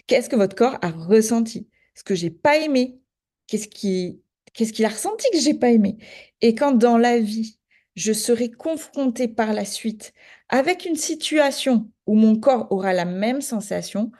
Qu'est-ce 0.06 0.28
que 0.28 0.36
votre 0.36 0.56
corps 0.56 0.78
a 0.82 0.90
ressenti? 0.90 1.68
Ce 1.94 2.04
que 2.04 2.14
j'ai 2.14 2.30
pas 2.30 2.58
aimé? 2.58 2.98
Qu'est-ce 3.46 3.68
qui 3.68 4.20
qu'est-ce 4.54 4.72
qu'il 4.72 4.84
a 4.84 4.88
ressenti 4.88 5.26
que 5.32 5.38
j'ai 5.38 5.54
pas 5.54 5.70
aimé? 5.70 5.98
Et 6.40 6.54
quand 6.54 6.72
dans 6.72 6.98
la 6.98 7.18
vie, 7.18 7.58
je 7.94 8.12
serai 8.12 8.50
confrontée 8.50 9.28
par 9.28 9.52
la 9.52 9.64
suite 9.64 10.12
avec 10.48 10.84
une 10.84 10.96
situation 10.96 11.90
où 12.06 12.14
mon 12.14 12.38
corps 12.38 12.66
aura 12.70 12.92
la 12.92 13.04
même 13.04 13.40
sensation, 13.40 14.10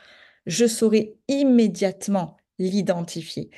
je 0.47 0.67
saurai 0.67 1.17
immédiatement 1.29 2.37
l'identifier. 2.59 3.51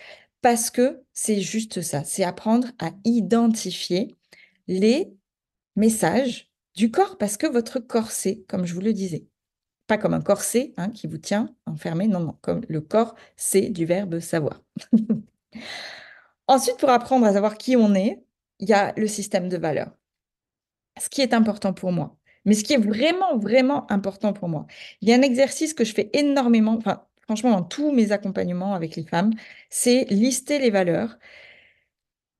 Parce 0.43 0.71
que 0.71 1.03
c'est 1.13 1.41
juste 1.41 1.83
ça, 1.83 2.05
c'est 2.05 2.25
apprendre 2.25 2.69
à 2.79 2.91
identifier 3.05 4.17
les 4.69 5.13
messages 5.77 6.51
du 6.75 6.91
corps, 6.91 7.19
parce 7.19 7.37
que 7.37 7.47
votre 7.47 7.79
corps 7.81 8.11
sait, 8.11 8.45
comme 8.49 8.67
je 8.67 8.75
vous 8.75 8.81
le 8.81 8.93
disais. 8.93 9.27
Pas 9.87 9.99
comme 9.99 10.15
un 10.15 10.21
corset 10.21 10.73
hein, 10.77 10.91
qui 10.91 11.07
vous 11.07 11.19
tient 11.19 11.49
enfermé, 11.67 12.09
non, 12.09 12.21
non, 12.21 12.37
comme 12.41 12.63
le 12.69 12.81
corps 12.81 13.15
c'est 13.37 13.71
du 13.71 13.87
verbe 13.87 14.21
savoir. 14.21 14.63
Ensuite, 16.49 16.77
pour 16.79 16.91
apprendre 16.91 17.27
à 17.27 17.33
savoir 17.33 17.57
qui 17.57 17.77
on 17.77 17.95
est, 17.95 18.23
il 18.61 18.69
y 18.69 18.73
a 18.73 18.93
le 18.97 19.09
système 19.09 19.49
de 19.49 19.57
valeurs. 19.57 19.93
Ce 21.01 21.09
qui 21.09 21.23
est 21.23 21.35
important 21.35 21.73
pour 21.73 21.93
moi. 21.93 22.17
Mais 22.45 22.55
ce 22.55 22.65
qui 22.65 22.73
est 22.73 22.79
vraiment, 22.79 23.37
vraiment 23.39 23.91
important 23.91 24.33
pour 24.33 24.49
moi. 24.49 24.67
Il 25.01 25.09
y 25.09 25.13
a 25.13 25.17
un 25.17 25.23
exercice 25.23 25.75
que 25.75 25.85
je 25.85 25.93
fais 25.93 26.11
énormément, 26.13 26.79
franchement, 27.23 27.51
dans 27.51 27.63
tous 27.63 27.93
mes 27.93 28.13
accompagnements 28.13 28.75
avec 28.75 28.97
les 28.97 29.05
femmes, 29.05 29.33
c'est 29.69 30.07
lister 30.11 30.59
les 30.59 30.71
valeurs, 30.71 31.19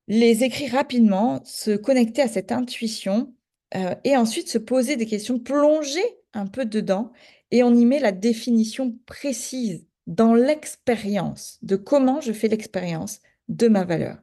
les 0.07 0.43
écrire 0.43 0.71
rapidement, 0.71 1.43
se 1.43 1.75
connecter 1.75 2.21
à 2.21 2.29
cette 2.29 2.51
intuition 2.51 3.33
euh, 3.75 3.95
et 4.05 4.15
ensuite 4.15 4.47
se 4.49 4.57
poser 4.57 4.95
des 4.95 5.05
questions, 5.05 5.39
plonger 5.39 6.03
un 6.33 6.47
peu 6.47 6.65
dedans 6.65 7.11
et 7.51 7.63
on 7.63 7.75
y 7.75 7.85
met 7.85 7.99
la 7.99 8.13
définition 8.13 8.97
précise 9.05 9.85
dans 10.05 10.33
l'expérience 10.33 11.59
de 11.61 11.75
comment 11.75 12.21
je 12.21 12.31
fais 12.31 12.47
l'expérience 12.47 13.19
de 13.49 13.67
ma 13.67 13.83
valeur. 13.83 14.17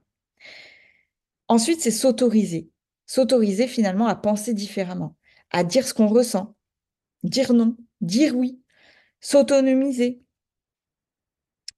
Ensuite, 1.48 1.82
c'est 1.82 1.90
s'autoriser. 1.90 2.70
S'autoriser 3.06 3.66
finalement 3.66 4.06
à 4.06 4.14
penser 4.14 4.54
différemment, 4.54 5.16
à 5.50 5.64
dire 5.64 5.86
ce 5.86 5.94
qu'on 5.94 6.06
ressent, 6.06 6.54
dire 7.22 7.52
non, 7.52 7.76
dire 8.00 8.36
oui, 8.36 8.60
s'autonomiser, 9.20 10.22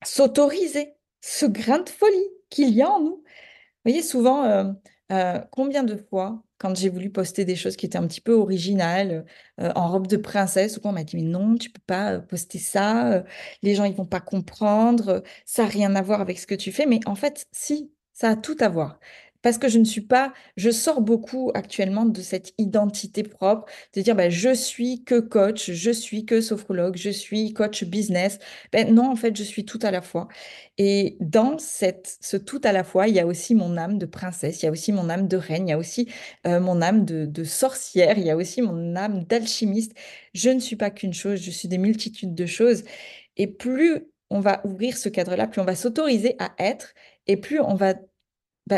s'autoriser 0.04 0.94
ce 1.20 1.46
grain 1.46 1.78
de 1.78 1.88
folie 1.88 2.28
qu'il 2.50 2.70
y 2.70 2.82
a 2.82 2.90
en 2.90 3.00
nous. 3.00 3.16
Vous 3.16 3.92
voyez, 3.92 4.02
souvent, 4.02 4.44
euh, 4.44 4.64
euh, 5.12 5.40
combien 5.50 5.84
de 5.84 5.96
fois 5.96 6.42
quand 6.58 6.74
j'ai 6.74 6.88
voulu 6.88 7.10
poster 7.10 7.44
des 7.44 7.54
choses 7.54 7.76
qui 7.76 7.84
étaient 7.84 7.98
un 7.98 8.06
petit 8.06 8.22
peu 8.22 8.32
originales, 8.32 9.26
euh, 9.60 9.70
en 9.74 9.90
robe 9.90 10.06
de 10.06 10.16
princesse, 10.16 10.76
ou 10.76 10.80
quoi, 10.80 10.90
on 10.90 10.94
m'a 10.94 11.04
dit, 11.04 11.16
mais 11.16 11.22
non, 11.22 11.56
tu 11.56 11.70
peux 11.70 11.82
pas 11.86 12.18
poster 12.18 12.58
ça, 12.58 13.24
les 13.62 13.74
gens, 13.74 13.84
ils 13.84 13.94
vont 13.94 14.06
pas 14.06 14.20
comprendre, 14.20 15.22
ça 15.44 15.64
n'a 15.64 15.68
rien 15.68 15.94
à 15.96 16.02
voir 16.02 16.20
avec 16.20 16.38
ce 16.38 16.46
que 16.46 16.54
tu 16.54 16.72
fais. 16.72 16.86
Mais 16.86 17.00
en 17.06 17.14
fait, 17.14 17.46
si, 17.52 17.92
ça 18.12 18.30
a 18.30 18.36
tout 18.36 18.56
à 18.60 18.68
voir 18.68 18.98
parce 19.46 19.58
que 19.58 19.68
je 19.68 19.78
ne 19.78 19.84
suis 19.84 20.00
pas, 20.00 20.34
je 20.56 20.70
sors 20.70 21.00
beaucoup 21.00 21.52
actuellement 21.54 22.04
de 22.04 22.20
cette 22.20 22.52
identité 22.58 23.22
propre, 23.22 23.70
de 23.94 24.00
dire 24.00 24.16
bah, 24.16 24.28
je 24.28 24.52
suis 24.52 25.04
que 25.04 25.20
coach, 25.20 25.70
je 25.70 25.92
suis 25.92 26.26
que 26.26 26.40
sophrologue, 26.40 26.96
je 26.96 27.10
suis 27.10 27.52
coach 27.52 27.84
business. 27.84 28.40
Ben, 28.72 28.92
non, 28.92 29.08
en 29.08 29.14
fait, 29.14 29.36
je 29.36 29.44
suis 29.44 29.64
tout 29.64 29.78
à 29.82 29.92
la 29.92 30.02
fois. 30.02 30.26
Et 30.78 31.16
dans 31.20 31.58
cette, 31.58 32.18
ce 32.20 32.36
tout 32.36 32.60
à 32.64 32.72
la 32.72 32.82
fois, 32.82 33.06
il 33.06 33.14
y 33.14 33.20
a 33.20 33.26
aussi 33.28 33.54
mon 33.54 33.76
âme 33.76 33.98
de 33.98 34.06
princesse, 34.06 34.62
il 34.62 34.64
y 34.64 34.68
a 34.68 34.72
aussi 34.72 34.90
mon 34.90 35.08
âme 35.08 35.28
de 35.28 35.36
reine, 35.36 35.68
il 35.68 35.70
y 35.70 35.74
a 35.74 35.78
aussi 35.78 36.08
euh, 36.48 36.58
mon 36.58 36.82
âme 36.82 37.04
de 37.04 37.44
sorcière, 37.44 38.18
il 38.18 38.24
y 38.26 38.30
a 38.30 38.36
aussi 38.36 38.62
mon 38.62 38.96
âme 38.96 39.22
d'alchimiste. 39.26 39.92
Je 40.34 40.50
ne 40.50 40.58
suis 40.58 40.74
pas 40.74 40.90
qu'une 40.90 41.14
chose, 41.14 41.40
je 41.40 41.52
suis 41.52 41.68
des 41.68 41.78
multitudes 41.78 42.34
de 42.34 42.46
choses. 42.46 42.82
Et 43.36 43.46
plus 43.46 44.08
on 44.28 44.40
va 44.40 44.60
ouvrir 44.66 44.96
ce 44.96 45.08
cadre-là, 45.08 45.46
plus 45.46 45.60
on 45.60 45.64
va 45.64 45.76
s'autoriser 45.76 46.34
à 46.40 46.52
être, 46.58 46.94
et 47.28 47.36
plus 47.36 47.60
on 47.60 47.76
va 47.76 47.94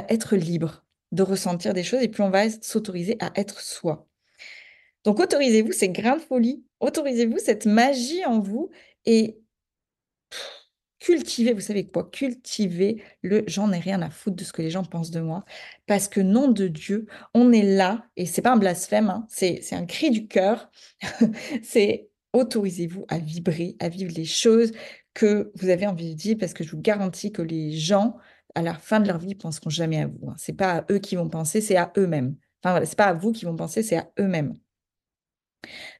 être 0.08 0.36
libre 0.36 0.84
de 1.12 1.22
ressentir 1.22 1.74
des 1.74 1.82
choses 1.82 2.02
et 2.02 2.08
plus 2.08 2.22
on 2.22 2.30
va 2.30 2.50
s'autoriser 2.50 3.16
à 3.20 3.32
être 3.36 3.60
soi. 3.60 4.06
Donc 5.04 5.20
autorisez-vous 5.20 5.72
ces 5.72 5.88
grains 5.88 6.16
de 6.16 6.22
folie, 6.22 6.64
autorisez-vous 6.80 7.38
cette 7.38 7.66
magie 7.66 8.24
en 8.26 8.40
vous 8.40 8.70
et 9.06 9.38
cultivez, 10.98 11.52
vous 11.52 11.60
savez 11.60 11.86
quoi, 11.86 12.10
cultivez 12.10 13.02
le 13.22 13.44
j'en 13.46 13.72
ai 13.72 13.78
rien 13.78 14.02
à 14.02 14.10
foutre 14.10 14.36
de 14.36 14.44
ce 14.44 14.52
que 14.52 14.62
les 14.62 14.70
gens 14.70 14.84
pensent 14.84 15.10
de 15.10 15.20
moi. 15.20 15.44
Parce 15.86 16.08
que 16.08 16.20
nom 16.20 16.48
de 16.48 16.68
Dieu, 16.68 17.06
on 17.34 17.52
est 17.52 17.62
là, 17.62 18.06
et 18.16 18.26
c'est 18.26 18.42
pas 18.42 18.52
un 18.52 18.56
blasphème, 18.56 19.08
hein, 19.08 19.26
c'est 19.28 19.72
un 19.72 19.86
cri 19.86 20.10
du 20.10 20.26
cœur, 20.26 20.70
c'est 21.62 22.10
autorisez-vous 22.32 23.06
à 23.08 23.18
vibrer, 23.18 23.76
à 23.80 23.88
vivre 23.88 24.12
les 24.14 24.24
choses 24.24 24.72
que 25.14 25.50
vous 25.54 25.70
avez 25.70 25.86
envie 25.86 26.10
de 26.10 26.18
dire, 26.18 26.36
parce 26.38 26.52
que 26.52 26.62
je 26.64 26.72
vous 26.72 26.80
garantis 26.80 27.32
que 27.32 27.42
les 27.42 27.72
gens 27.72 28.16
à 28.54 28.62
la 28.62 28.74
fin 28.74 29.00
de 29.00 29.08
leur 29.08 29.18
vie, 29.18 29.30
ils 29.30 29.38
penseront 29.38 29.70
jamais 29.70 30.00
à 30.02 30.06
vous. 30.06 30.30
Hein. 30.30 30.34
C'est 30.38 30.52
pas 30.52 30.78
à 30.78 30.84
eux 30.90 30.98
qui 30.98 31.16
vont 31.16 31.28
penser, 31.28 31.60
c'est 31.60 31.76
à 31.76 31.92
eux-mêmes. 31.96 32.36
Enfin, 32.62 32.72
voilà, 32.72 32.86
pas 32.96 33.06
à 33.06 33.14
vous 33.14 33.32
qui 33.32 33.44
vont 33.44 33.56
penser, 33.56 33.82
c'est 33.82 33.98
à 33.98 34.10
eux-mêmes. 34.18 34.58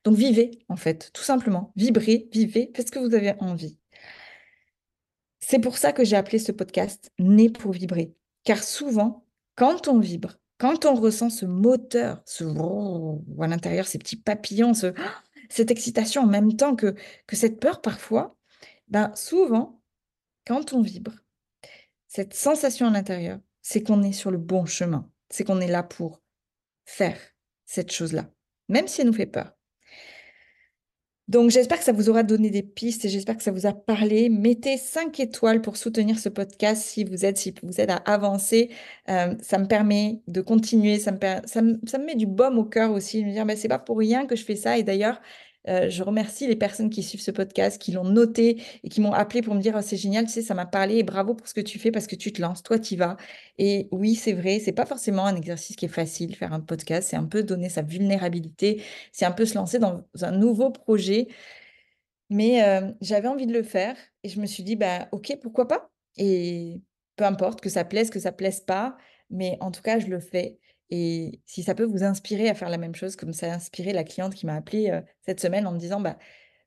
Donc 0.04 0.16
vivez, 0.16 0.58
en 0.68 0.76
fait, 0.76 1.10
tout 1.12 1.22
simplement. 1.22 1.72
Vibrez, 1.76 2.28
vivez, 2.32 2.70
faites 2.74 2.88
ce 2.88 2.92
que 2.92 2.98
vous 2.98 3.14
avez 3.14 3.34
envie. 3.40 3.76
C'est 5.40 5.58
pour 5.58 5.78
ça 5.78 5.92
que 5.92 6.04
j'ai 6.04 6.16
appelé 6.16 6.38
ce 6.38 6.52
podcast 6.52 7.10
Né 7.18 7.50
pour 7.50 7.72
vibrer. 7.72 8.14
Car 8.44 8.62
souvent, 8.62 9.24
quand 9.56 9.88
on 9.88 9.98
vibre, 9.98 10.38
quand 10.58 10.84
on 10.84 10.94
ressent 10.94 11.30
ce 11.30 11.46
moteur, 11.46 12.22
ce 12.26 12.44
à 12.44 13.46
l'intérieur, 13.46 13.86
ces 13.86 13.98
petits 13.98 14.16
papillons, 14.16 14.72
cette 15.50 15.70
excitation 15.70 16.22
en 16.22 16.26
même 16.26 16.56
temps 16.56 16.76
que, 16.76 16.94
que 17.26 17.36
cette 17.36 17.60
peur 17.60 17.80
parfois, 17.80 18.36
ben 18.88 19.12
souvent, 19.14 19.80
quand 20.46 20.72
on 20.72 20.82
vibre, 20.82 21.12
cette 22.08 22.34
sensation 22.34 22.88
à 22.88 22.90
l'intérieur, 22.90 23.38
c'est 23.62 23.82
qu'on 23.82 24.02
est 24.02 24.12
sur 24.12 24.30
le 24.30 24.38
bon 24.38 24.66
chemin, 24.66 25.08
c'est 25.30 25.44
qu'on 25.44 25.60
est 25.60 25.68
là 25.68 25.82
pour 25.82 26.20
faire 26.84 27.18
cette 27.64 27.92
chose-là, 27.92 28.30
même 28.68 28.88
si 28.88 29.02
elle 29.02 29.08
nous 29.08 29.12
fait 29.12 29.26
peur. 29.26 29.52
Donc 31.28 31.50
j'espère 31.50 31.76
que 31.76 31.84
ça 31.84 31.92
vous 31.92 32.08
aura 32.08 32.22
donné 32.22 32.48
des 32.48 32.62
pistes 32.62 33.04
et 33.04 33.10
j'espère 33.10 33.36
que 33.36 33.42
ça 33.42 33.52
vous 33.52 33.66
a 33.66 33.74
parlé. 33.74 34.30
Mettez 34.30 34.78
5 34.78 35.20
étoiles 35.20 35.60
pour 35.60 35.76
soutenir 35.76 36.18
ce 36.18 36.30
podcast 36.30 36.82
si 36.82 37.04
vous 37.04 37.26
êtes, 37.26 37.36
si 37.36 37.54
vous 37.62 37.82
êtes 37.82 37.90
à 37.90 37.96
avancer. 37.96 38.70
Euh, 39.10 39.34
ça 39.42 39.58
me 39.58 39.66
permet 39.66 40.22
de 40.26 40.40
continuer, 40.40 40.98
ça 40.98 41.12
me, 41.12 41.18
ça 41.44 41.60
me, 41.60 42.06
met 42.06 42.14
du 42.14 42.26
baume 42.26 42.56
au 42.58 42.64
cœur 42.64 42.92
aussi, 42.92 43.20
de 43.20 43.26
me 43.26 43.32
dire, 43.32 43.44
bah, 43.44 43.56
c'est 43.56 43.68
pas 43.68 43.78
pour 43.78 43.98
rien 43.98 44.24
que 44.24 44.36
je 44.36 44.44
fais 44.44 44.56
ça. 44.56 44.78
Et 44.78 44.82
d'ailleurs, 44.82 45.20
euh, 45.68 45.90
je 45.90 46.02
remercie 46.02 46.46
les 46.46 46.56
personnes 46.56 46.90
qui 46.90 47.02
suivent 47.02 47.20
ce 47.20 47.30
podcast, 47.30 47.80
qui 47.80 47.92
l'ont 47.92 48.04
noté 48.04 48.62
et 48.82 48.88
qui 48.88 49.00
m'ont 49.00 49.12
appelé 49.12 49.42
pour 49.42 49.54
me 49.54 49.60
dire 49.60 49.74
«Oh, 49.76 49.82
c'est 49.82 49.96
génial, 49.96 50.28
ça 50.28 50.54
m'a 50.54 50.66
parlé 50.66 50.96
et 50.98 51.02
bravo 51.02 51.34
pour 51.34 51.46
ce 51.46 51.54
que 51.54 51.60
tu 51.60 51.78
fais 51.78 51.90
parce 51.90 52.06
que 52.06 52.16
tu 52.16 52.32
te 52.32 52.40
lances, 52.40 52.62
toi, 52.62 52.78
tu 52.78 52.96
vas. 52.96 53.16
Et 53.58 53.88
oui, 53.92 54.14
c'est 54.14 54.32
vrai, 54.32 54.60
c'est 54.60 54.72
pas 54.72 54.86
forcément 54.86 55.26
un 55.26 55.36
exercice 55.36 55.76
qui 55.76 55.84
est 55.84 55.88
facile, 55.88 56.34
faire 56.36 56.52
un 56.52 56.60
podcast, 56.60 57.08
c'est 57.10 57.16
un 57.16 57.26
peu 57.26 57.42
donner 57.42 57.68
sa 57.68 57.82
vulnérabilité, 57.82 58.82
c'est 59.12 59.26
un 59.26 59.32
peu 59.32 59.44
se 59.46 59.54
lancer 59.54 59.78
dans 59.78 60.04
un 60.22 60.32
nouveau 60.32 60.70
projet. 60.70 61.28
Mais 62.30 62.62
euh, 62.62 62.92
j'avais 63.00 63.28
envie 63.28 63.46
de 63.46 63.52
le 63.52 63.62
faire 63.62 63.96
et 64.22 64.28
je 64.28 64.40
me 64.40 64.46
suis 64.46 64.62
dit, 64.62 64.76
bah, 64.76 65.08
ok, 65.12 65.38
pourquoi 65.42 65.66
pas? 65.68 65.90
Et 66.16 66.82
peu 67.16 67.24
importe 67.24 67.60
que 67.60 67.68
ça 67.70 67.84
plaise, 67.84 68.10
que 68.10 68.20
ça 68.20 68.32
plaise 68.32 68.60
pas, 68.60 68.96
mais 69.30 69.56
en 69.60 69.70
tout 69.70 69.82
cas, 69.82 69.98
je 69.98 70.06
le 70.08 70.20
fais. 70.20 70.58
Et 70.90 71.40
si 71.46 71.62
ça 71.62 71.74
peut 71.74 71.84
vous 71.84 72.04
inspirer 72.04 72.48
à 72.48 72.54
faire 72.54 72.70
la 72.70 72.78
même 72.78 72.94
chose, 72.94 73.16
comme 73.16 73.32
ça 73.32 73.52
a 73.52 73.56
inspiré 73.56 73.92
la 73.92 74.04
cliente 74.04 74.34
qui 74.34 74.46
m'a 74.46 74.54
appelée 74.54 75.00
cette 75.20 75.40
semaine 75.40 75.66
en 75.66 75.72
me 75.72 75.78
disant 75.78 76.00
bah, 76.00 76.18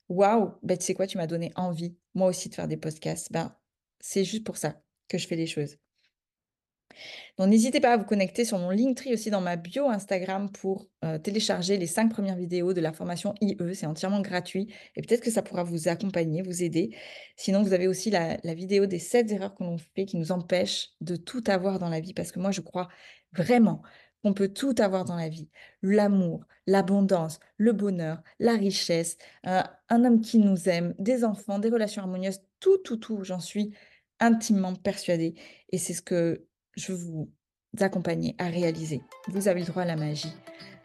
Waouh, 0.09 0.51
bah, 0.61 0.75
tu 0.75 0.85
sais 0.85 0.93
quoi, 0.93 1.07
tu 1.07 1.17
m'as 1.17 1.27
donné 1.27 1.53
envie, 1.55 1.95
moi 2.13 2.27
aussi, 2.27 2.49
de 2.49 2.55
faire 2.55 2.67
des 2.67 2.77
podcasts. 2.77 3.31
Ben, 3.31 3.55
c'est 4.01 4.25
juste 4.25 4.43
pour 4.43 4.57
ça 4.57 4.81
que 5.07 5.17
je 5.17 5.25
fais 5.25 5.37
les 5.37 5.47
choses. 5.47 5.77
Donc 7.37 7.47
n'hésitez 7.47 7.79
pas 7.79 7.93
à 7.93 7.97
vous 7.97 8.03
connecter 8.03 8.43
sur 8.43 8.59
mon 8.59 8.69
Linktree 8.69 9.13
aussi 9.13 9.29
dans 9.29 9.39
ma 9.39 9.55
bio 9.55 9.87
Instagram 9.87 10.51
pour 10.51 10.87
euh, 11.05 11.17
télécharger 11.17 11.77
les 11.77 11.87
cinq 11.87 12.09
premières 12.09 12.35
vidéos 12.35 12.73
de 12.73 12.81
la 12.81 12.91
formation 12.91 13.33
IE. 13.39 13.55
C'est 13.73 13.85
entièrement 13.85 14.19
gratuit 14.19 14.73
et 14.97 15.01
peut-être 15.01 15.21
que 15.21 15.31
ça 15.31 15.41
pourra 15.41 15.63
vous 15.63 15.87
accompagner, 15.87 16.41
vous 16.41 16.63
aider. 16.63 16.93
Sinon, 17.37 17.63
vous 17.63 17.71
avez 17.71 17.87
aussi 17.87 18.09
la, 18.09 18.37
la 18.43 18.53
vidéo 18.53 18.85
des 18.85 18.99
sept 18.99 19.31
erreurs 19.31 19.55
que 19.55 19.63
l'on 19.63 19.77
fait 19.77 20.05
qui 20.05 20.17
nous 20.17 20.33
empêchent 20.33 20.89
de 20.99 21.15
tout 21.15 21.43
avoir 21.47 21.79
dans 21.79 21.89
la 21.89 22.01
vie 22.01 22.13
parce 22.13 22.31
que 22.33 22.39
moi, 22.39 22.51
je 22.51 22.61
crois 22.61 22.89
vraiment 23.31 23.81
qu'on 24.23 24.33
peut 24.33 24.49
tout 24.49 24.75
avoir 24.79 25.05
dans 25.05 25.15
la 25.15 25.29
vie. 25.29 25.49
L'amour, 25.81 26.45
l'abondance, 26.67 27.39
le 27.57 27.73
bonheur, 27.73 28.21
la 28.39 28.53
richesse, 28.53 29.17
euh, 29.47 29.61
un 29.89 30.05
homme 30.05 30.21
qui 30.21 30.37
nous 30.37 30.69
aime, 30.69 30.93
des 30.99 31.23
enfants, 31.23 31.59
des 31.59 31.69
relations 31.69 32.03
harmonieuses, 32.03 32.39
tout, 32.59 32.77
tout, 32.79 32.97
tout, 32.97 33.23
j'en 33.23 33.39
suis 33.39 33.73
intimement 34.19 34.75
persuadée, 34.75 35.33
et 35.71 35.77
c'est 35.77 35.93
ce 35.93 36.01
que 36.01 36.45
je 36.75 36.93
vous 36.93 37.29
accompagner 37.79 38.35
à 38.37 38.47
réaliser. 38.47 39.01
Vous 39.27 39.47
avez 39.47 39.61
le 39.61 39.65
droit 39.65 39.83
à 39.83 39.85
la 39.85 39.95
magie. 39.95 40.33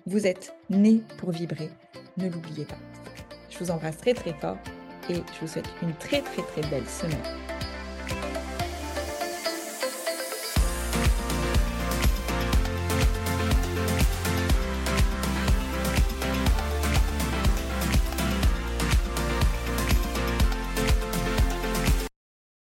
Vous 0.07 0.27
êtes 0.27 0.55
né 0.71 1.03
pour 1.19 1.31
vibrer. 1.33 1.71
Ne 2.17 2.29
l'oubliez 2.29 2.65
pas. 2.65 2.79
Je 3.51 3.59
vous 3.59 3.71
embrasse 3.71 3.99
très 3.99 4.15
très 4.15 4.33
fort 4.35 4.59
et 5.11 5.15
je 5.15 5.41
vous 5.41 5.49
souhaite 5.49 5.69
une 5.83 5.95
très 5.95 6.23
très 6.23 6.43
très 6.43 6.63
belle 6.71 6.87
semaine. 6.87 7.46